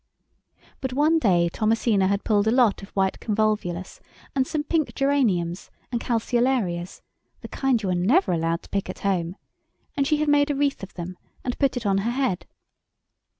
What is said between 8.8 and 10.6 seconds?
at home—and she had made a